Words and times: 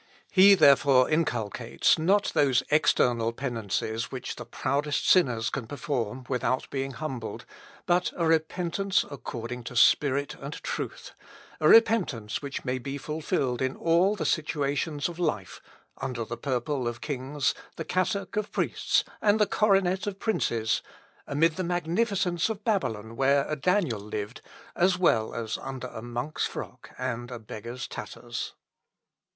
"He, 0.31 0.55
therefore, 0.55 1.07
inculcates, 1.11 1.99
not 1.99 2.31
those 2.33 2.63
external 2.71 3.31
penances 3.33 4.11
which 4.11 4.35
the 4.35 4.47
proudest 4.47 5.07
sinners 5.07 5.51
can 5.51 5.67
perform 5.67 6.25
without 6.27 6.67
being 6.71 6.93
humbled, 6.93 7.45
but 7.85 8.11
a 8.17 8.25
repentance 8.25 9.05
according 9.11 9.63
to 9.65 9.75
spirit 9.75 10.33
and 10.39 10.53
truth 10.63 11.11
a 11.59 11.67
repentance 11.69 12.41
which 12.41 12.65
may 12.65 12.79
be 12.79 12.97
fulfilled 12.97 13.61
in 13.61 13.75
all 13.75 14.15
the 14.15 14.25
situations 14.25 15.07
of 15.07 15.19
life, 15.19 15.61
under 15.99 16.25
the 16.25 16.35
purple 16.35 16.87
of 16.87 16.99
kings, 16.99 17.53
the 17.75 17.85
cassock 17.85 18.35
of 18.35 18.51
priests, 18.51 19.03
and 19.21 19.39
the 19.39 19.45
coronet 19.45 20.07
of 20.07 20.17
princes, 20.17 20.81
amid 21.27 21.57
the 21.57 21.63
magnificence 21.63 22.49
of 22.49 22.63
Babylon, 22.63 23.15
where 23.15 23.47
a 23.47 23.55
Daniel 23.55 23.99
lived, 23.99 24.41
as 24.75 24.97
well 24.97 25.35
as 25.35 25.59
under 25.59 25.89
a 25.89 26.01
monk's 26.01 26.47
frock 26.47 26.89
and 26.97 27.29
a 27.29 27.37
beggar's 27.37 27.87
tatters. 27.87 27.93
On 28.15 28.21
the 28.23 28.29
First 28.29 28.29
Thesis. 28.29 28.53